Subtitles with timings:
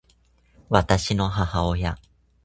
[0.67, 1.95] 私の母親